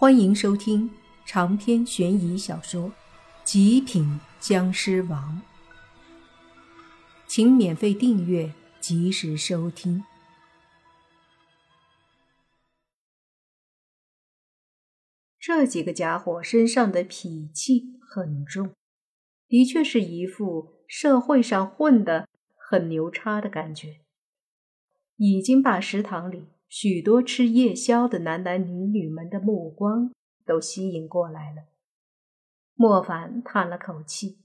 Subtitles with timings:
[0.00, 0.88] 欢迎收听
[1.26, 2.90] 长篇悬疑小说
[3.42, 5.42] 《极品僵尸王》，
[7.26, 10.04] 请免费订阅，及时收听。
[15.40, 18.72] 这几个家伙身上的痞气很重，
[19.48, 24.02] 的确是一副社会上混得很牛叉的感觉，
[25.16, 26.46] 已经把食堂里。
[26.68, 30.12] 许多吃夜宵的男男女女们的目光
[30.44, 31.64] 都吸引过来了。
[32.74, 34.38] 莫凡叹了口气，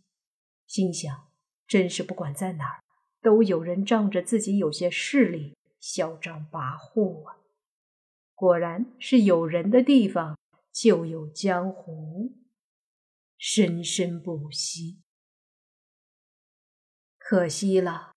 [0.66, 1.28] 心想：
[1.68, 2.84] 真是不管在哪儿，
[3.22, 7.38] 都有人仗着自己有些势力嚣张跋扈啊！
[8.34, 10.38] 果然是有人的地方
[10.72, 12.34] 就有江湖，
[13.38, 15.00] 生生不息。
[17.20, 18.14] 可惜了，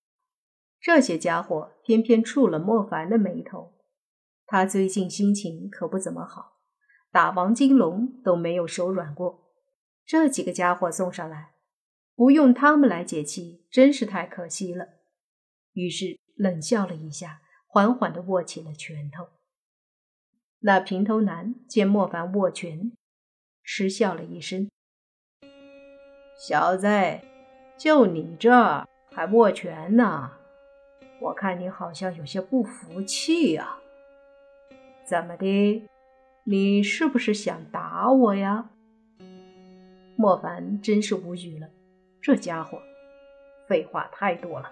[0.79, 3.76] 这些家伙偏偏触了莫凡的眉头。
[4.49, 6.53] 他最近心情可不怎么好，
[7.11, 9.51] 打王金龙都没有手软过。
[10.05, 11.55] 这几个家伙送上来，
[12.15, 14.87] 不用他们来解气，真是太可惜了。
[15.73, 19.27] 于是冷笑了一下，缓缓地握起了拳头。
[20.59, 22.93] 那平头男见莫凡握拳，
[23.63, 24.71] 嗤笑了一声
[26.39, 26.87] ：“小子，
[27.77, 28.49] 就你这
[29.11, 30.31] 还握拳呢？
[31.21, 33.81] 我看你好像有些不服气啊。”
[35.07, 35.87] 怎么的？
[36.43, 38.71] 你是不是想打我呀？
[40.17, 41.69] 莫凡真是无语了，
[42.21, 42.81] 这家伙
[43.69, 44.69] 废话太多了，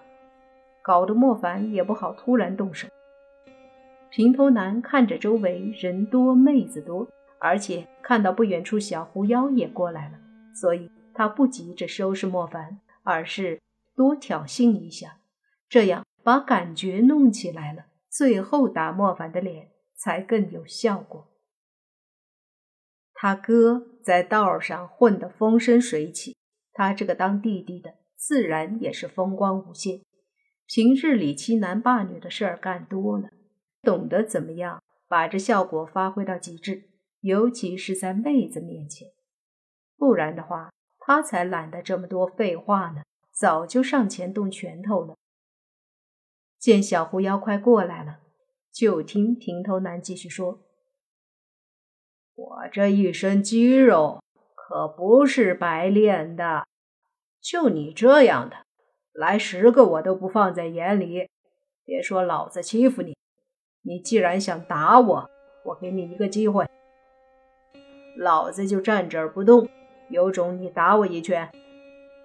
[0.82, 2.86] 搞得莫凡也不好突然动手。
[4.10, 10.18] 平头男看着周围人多妹子多，而且看到不远处小狐妖也过来了，
[10.54, 13.58] 所以他不急着收拾莫凡，而是
[13.94, 15.16] 多挑衅一下，
[15.66, 19.70] 这样把感觉弄起来了，最后打莫凡的脸。
[19.96, 21.32] 才更有效果。
[23.14, 26.36] 他哥在道上混得风生水起，
[26.72, 30.02] 他这个当弟弟的自然也是风光无限。
[30.66, 33.30] 平日里欺男霸女的事儿干多了，
[33.82, 36.90] 懂得怎么样把这效果发挥到极致，
[37.20, 39.08] 尤其是在妹子面前。
[39.96, 43.02] 不然的话，他才懒得这么多废话呢，
[43.32, 45.16] 早就上前动拳头了。
[46.58, 48.25] 见小狐妖快过来了。
[48.76, 50.60] 就听平头男继续说
[52.36, 54.22] ：“我这一身肌肉
[54.54, 56.66] 可不是白练的，
[57.40, 58.56] 就你这样的，
[59.14, 61.30] 来十个我都不放在眼里。
[61.86, 63.16] 别说老子欺负你，
[63.80, 65.30] 你既然想打我，
[65.64, 66.68] 我给你一个机会，
[68.18, 69.66] 老子就站这儿不动，
[70.10, 71.50] 有种你打我一拳。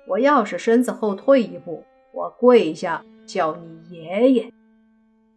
[0.05, 4.53] 我要是身子后退一步，我跪下叫你爷爷。”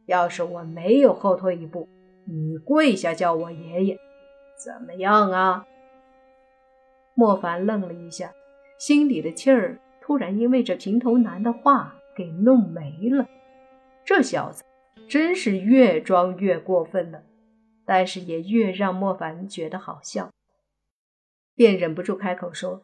[0.07, 1.89] 要是我没有后退一步，
[2.27, 3.99] 你跪下叫我爷爷，
[4.63, 5.67] 怎么样啊？
[7.15, 8.33] 莫凡愣了一下，
[8.79, 13.27] 心里的气儿突然因为这平头男的话给弄没了。
[14.05, 14.63] 这小子
[15.09, 17.23] 真是越装越过分了，
[17.87, 20.31] 但是也越让莫凡觉得好笑，
[21.55, 22.83] 便忍不住开口说：“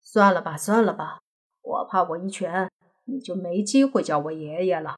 [0.00, 1.20] 算了吧，算了吧，
[1.62, 2.70] 我怕我一拳
[3.06, 4.96] 你就没机会叫我爷爷了。”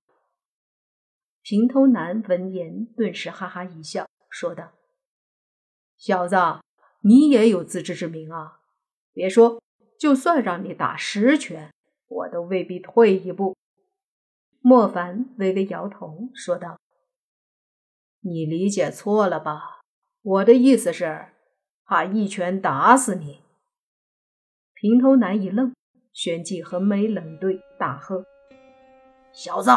[1.48, 4.72] 平头男闻言，顿时哈哈一笑，说道
[5.96, 6.34] ：“小子，
[7.02, 8.62] 你也有自知之明啊！
[9.12, 9.62] 别说，
[9.96, 11.72] 就算让你打十拳，
[12.08, 13.54] 我都未必退一步。”
[14.60, 16.80] 莫凡微微摇头，说道
[18.22, 19.82] ：“你理解错了吧？
[20.22, 21.26] 我的意思是，
[21.84, 23.44] 怕一拳打死你。”
[24.74, 25.72] 平头男一愣，
[26.12, 28.24] 旋即横眉冷对，大喝
[29.32, 29.70] ：“小子！”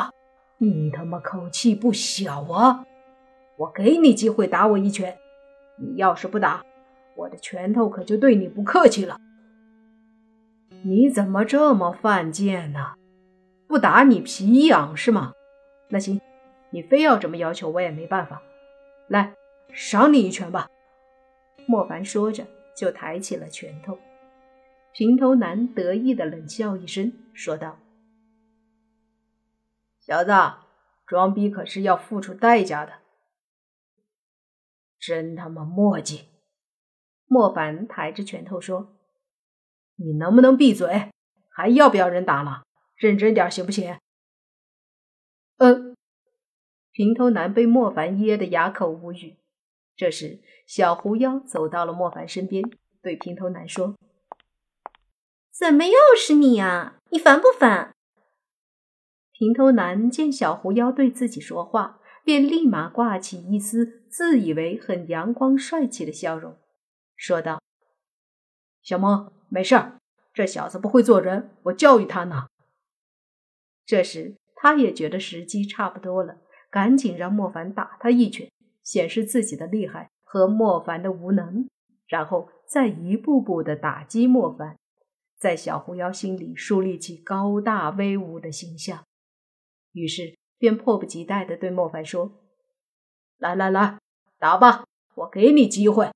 [0.62, 2.86] 你他妈口气不小啊！
[3.58, 5.18] 我给你机会打我一拳，
[5.78, 6.64] 你要是不打，
[7.16, 9.20] 我的拳头可就对你不客气了。
[10.84, 12.94] 你怎么这么犯贱呢？
[13.68, 15.34] 不打你皮痒是吗？
[15.90, 16.20] 那行，
[16.72, 18.42] 你非要这么要求，我也没办法。
[19.08, 19.34] 来，
[19.72, 20.68] 赏你一拳吧。
[21.68, 22.46] 莫凡说着，
[22.76, 23.98] 就抬起了拳头。
[24.92, 27.78] 平头男得意的冷笑一声，说道。
[30.10, 30.32] 小子，
[31.06, 32.94] 装逼可是要付出代价的，
[34.98, 36.26] 真他妈墨迹！
[37.28, 38.98] 莫凡抬着拳头说
[39.98, 41.12] ：“你能不能闭嘴？
[41.52, 42.64] 还要不要人打了？
[42.96, 44.00] 认真点行不行？”
[45.58, 45.94] 呃，
[46.92, 49.38] 平头男被莫凡噎得哑口无语。
[49.96, 52.64] 这时，小狐妖走到了莫凡身边，
[53.04, 53.94] 对平头男说
[55.54, 56.96] ：“怎么又是你啊？
[57.12, 57.94] 你烦不烦？”
[59.40, 66.58] 平头男见小狐妖对自己说话，便立马挂起一丝自以为很阳光帅气的笑容，
[67.16, 67.62] 说道
[68.84, 69.98] ：“小莫，没事儿，
[70.34, 72.48] 这小子不会做人，我教育他呢。”
[73.88, 78.52] 这时，他也觉得时机差不多了，赶紧让莫凡打他一拳，
[78.84, 81.70] 显示自己的厉害和莫凡的无能，
[82.08, 84.78] 然后再一步步的打击莫凡，
[85.38, 89.06] 在小狐妖心里树立起高大威武的形象。
[89.92, 90.40] 于是。
[90.60, 92.34] 便迫不及待地对莫凡说
[93.40, 93.98] ：“来来来，
[94.38, 94.84] 打吧，
[95.16, 96.12] 我给你机会。”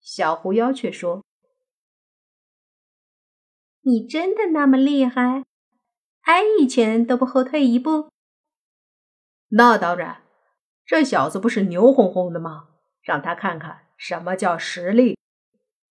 [0.00, 1.24] 小狐妖却说
[3.82, 5.42] ：“你真的那么厉害？
[6.20, 8.12] 挨一拳都不后退一步
[9.50, 10.22] ？”“那当然，
[10.84, 12.68] 这小子不是牛哄哄的吗？
[13.02, 15.18] 让他看看什么叫实力。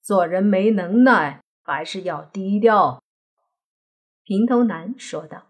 [0.01, 3.03] 做人没能耐，还是要低调。”
[4.23, 5.47] 平头男说道。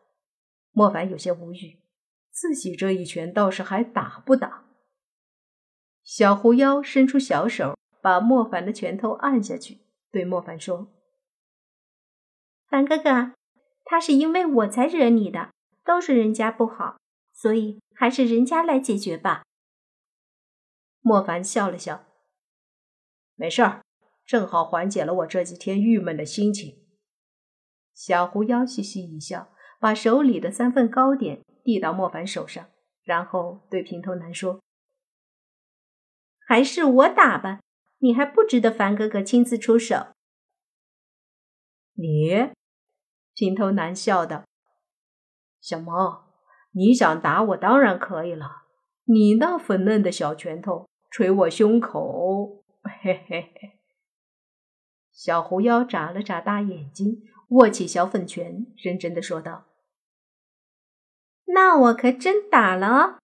[0.77, 1.80] 莫凡有些无语，
[2.31, 4.66] 自己这一拳倒是还打不打？
[6.04, 9.80] 小狐妖伸出小手，把莫凡的拳头按下去，
[10.12, 10.94] 对莫凡说
[12.68, 13.31] ：“凡哥哥，
[13.86, 15.54] 他是因为我才惹你的，
[15.86, 17.00] 都是人家不好，
[17.31, 19.45] 所以还是人家来解决吧。”
[21.00, 22.04] 莫凡笑了笑
[23.36, 23.81] ：“没事儿，
[24.25, 26.86] 正好缓解了我这几天郁闷的心情。”
[27.95, 29.55] 小狐妖嘻嘻一笑。
[29.86, 32.66] 把手里的三份糕点递到莫凡手上，
[33.04, 34.60] 然后对平头男说
[36.44, 37.60] ：“还是我打吧，
[38.00, 40.08] 你还不值得凡哥哥亲自出手。”
[41.94, 42.50] 你，
[43.36, 44.46] 平头男笑道
[45.62, 46.34] ：“小猫，
[46.72, 48.64] 你想打我当然可以了，
[49.04, 53.80] 你那粉嫩的小拳头捶我胸口，嘿嘿嘿。”
[55.14, 57.22] 小狐妖眨了眨大眼睛。
[57.50, 59.68] 握起小粉拳，认真的说道
[61.56, 63.19] ：“那我可真打了，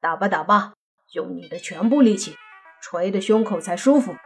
[0.00, 0.74] 打吧打吧，
[1.12, 2.34] 用你的全部力气，
[2.82, 4.16] 捶的胸口才舒服。”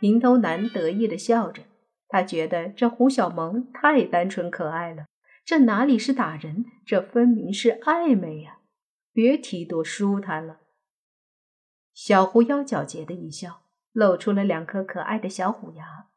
[0.00, 1.62] 平头男得意的笑着，
[2.08, 5.06] 他觉得这胡小萌太单纯可爱了，
[5.44, 8.58] 这哪里是打人，这分明是暧昧呀！
[9.12, 10.58] 别提多舒坦了。
[11.94, 13.62] 小狐妖皎洁的一笑，
[13.92, 16.08] 露出了两颗可爱的小虎牙。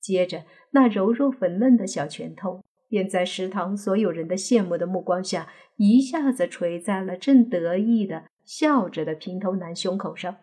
[0.00, 2.61] 接着，那柔弱粉嫩的小拳头
[2.92, 10.36] 便在食堂所有人的羡慕的目光下，一下子垂在了正得意的笑着的平头男胸口上。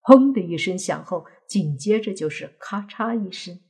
[0.00, 3.60] 砰的一声响后，紧接着就是咔嚓一声，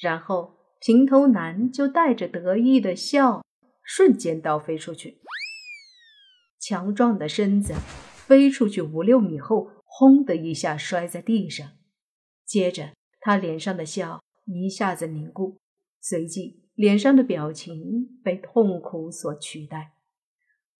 [0.00, 3.42] 然后平头男就带着得意的笑，
[3.82, 5.18] 瞬间倒飞出去，
[6.60, 7.74] 强壮的身子
[8.14, 11.72] 飞出去五六米后，轰的一下摔在地上，
[12.44, 12.90] 接着。
[13.18, 15.58] 他脸上的笑一下子凝固，
[16.00, 19.92] 随即脸上的表情被痛苦所取代，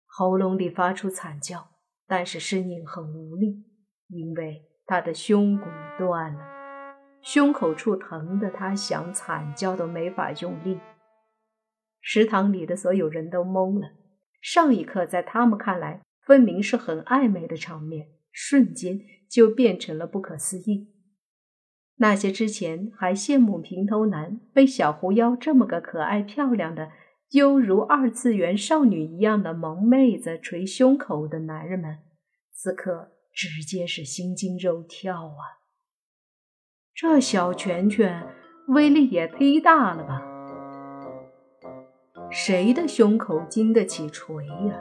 [0.05, 1.71] 喉咙里发出惨叫，
[2.07, 3.65] 但是声音很无力，
[4.09, 5.65] 因为他的胸骨
[5.99, 6.41] 断了，
[7.23, 10.79] 胸口处疼的他想惨叫都没法用力。
[12.03, 13.93] 食堂里的所有人都懵了，
[14.43, 19.01] 上一刻在他们看来分明是很暧昧的场面，瞬间
[19.31, 20.93] 就变成了不可思议。
[21.99, 26.91] 那些之前还羡慕平头男被小狐妖这么个可爱漂亮的、
[27.31, 31.99] 犹如二次元少女一样的萌妹子捶胸口的男人们，
[32.53, 35.65] 此刻直接是心惊肉跳啊！
[36.95, 38.27] 这小拳拳
[38.69, 40.23] 威力也忒大了吧？
[42.31, 44.79] 谁的胸口经得起捶呀？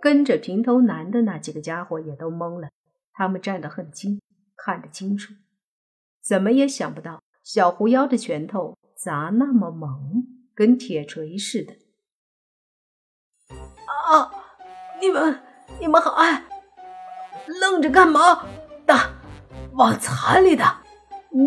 [0.00, 2.70] 跟着平头男的那几个家伙也都懵了，
[3.12, 4.20] 他们站得很近，
[4.56, 5.34] 看得清楚。
[6.22, 10.24] 怎么也想不到，小狐妖的拳头砸那么猛，
[10.54, 11.74] 跟铁锤似的。
[13.50, 14.30] 啊！
[15.00, 15.42] 你们，
[15.80, 16.44] 你们好爱，
[17.60, 18.46] 愣着干嘛？
[18.86, 19.10] 打，
[19.72, 20.80] 往残里打！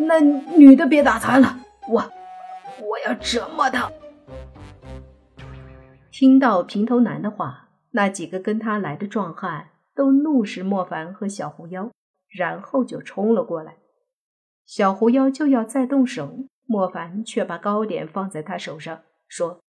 [0.08, 2.12] 那女的别打残了，我，
[2.82, 3.90] 我要折磨她。
[6.12, 11.90] 听到平头男的话，那几个跟他来的壮汉都怒视莫凡和小狐妖，
[12.28, 13.78] 然后就冲了过来。
[14.66, 19.62] 小狐妖就要再动手，莫凡却把糕点放在他手上，说：“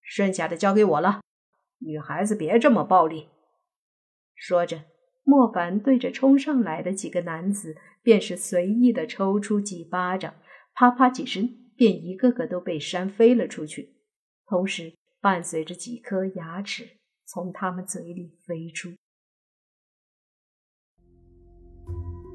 [0.00, 1.20] 剩下的交给我了，
[1.80, 3.28] 女孩子别这么暴力。”
[4.34, 4.84] 说着，
[5.22, 10.34] 莫凡对着冲上来的几个男子，便是随意的抽出几巴掌，
[10.72, 13.96] 啪啪几声，便一个个都被扇飞了出去，
[14.46, 16.88] 同时伴随着几颗牙齿
[17.26, 18.90] 从他们嘴里飞出。